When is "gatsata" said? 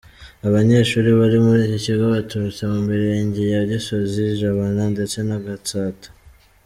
5.45-6.07